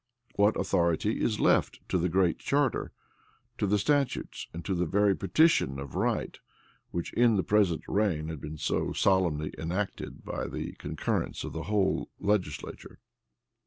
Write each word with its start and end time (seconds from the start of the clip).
What 0.35 0.59
authority 0.59 1.21
is 1.21 1.39
left 1.39 1.79
to 1.89 1.99
the 1.99 2.09
Great 2.09 2.39
Charter, 2.39 2.91
to 3.59 3.67
the 3.67 3.77
statutes, 3.77 4.47
and 4.51 4.65
to 4.65 4.73
the 4.73 4.87
very 4.87 5.15
petition 5.15 5.77
of 5.77 5.93
right, 5.93 6.39
which 6.89 7.13
in 7.13 7.35
the 7.35 7.43
present 7.43 7.83
reign 7.87 8.27
had 8.27 8.41
been 8.41 8.57
so 8.57 8.93
solemnly 8.93 9.53
enacted 9.59 10.25
by 10.25 10.47
the 10.47 10.71
concurrence 10.79 11.43
of 11.43 11.53
the 11.53 11.65
whole 11.69 12.09
legislature? 12.19 12.97